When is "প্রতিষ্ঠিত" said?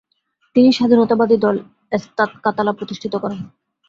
2.73-3.13